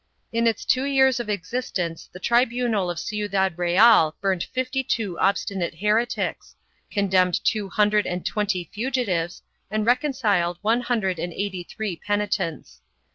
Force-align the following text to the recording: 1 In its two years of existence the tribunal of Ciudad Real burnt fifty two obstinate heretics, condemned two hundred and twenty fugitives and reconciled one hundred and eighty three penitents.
1 0.31 0.39
In 0.39 0.47
its 0.47 0.65
two 0.65 0.83
years 0.85 1.19
of 1.19 1.29
existence 1.29 2.09
the 2.11 2.19
tribunal 2.19 2.89
of 2.89 2.97
Ciudad 2.97 3.55
Real 3.55 4.15
burnt 4.19 4.45
fifty 4.51 4.83
two 4.83 5.19
obstinate 5.19 5.75
heretics, 5.75 6.55
condemned 6.89 7.39
two 7.45 7.69
hundred 7.69 8.07
and 8.07 8.25
twenty 8.25 8.67
fugitives 8.73 9.43
and 9.69 9.85
reconciled 9.85 10.57
one 10.63 10.81
hundred 10.81 11.19
and 11.19 11.31
eighty 11.33 11.61
three 11.63 11.95
penitents. 11.97 12.81